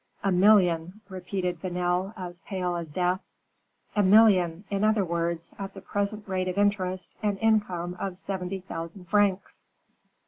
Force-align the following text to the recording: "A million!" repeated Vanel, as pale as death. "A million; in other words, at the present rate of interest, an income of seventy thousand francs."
"A 0.23 0.31
million!" 0.31 0.99
repeated 1.09 1.61
Vanel, 1.61 2.11
as 2.17 2.41
pale 2.41 2.75
as 2.75 2.89
death. 2.89 3.21
"A 3.95 4.01
million; 4.01 4.63
in 4.71 4.83
other 4.83 5.05
words, 5.05 5.53
at 5.59 5.75
the 5.75 5.81
present 5.81 6.27
rate 6.27 6.47
of 6.47 6.57
interest, 6.57 7.15
an 7.21 7.37
income 7.37 7.95
of 7.99 8.17
seventy 8.17 8.61
thousand 8.61 9.05
francs." 9.09 9.65